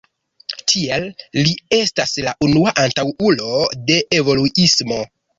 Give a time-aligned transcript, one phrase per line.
[0.71, 1.03] Tiel
[1.39, 3.51] li estas la unua antaŭulo
[3.91, 4.99] de evoluismo.